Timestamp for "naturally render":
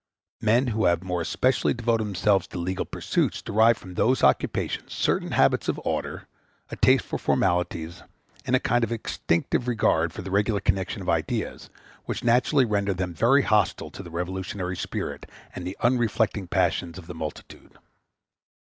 12.23-12.95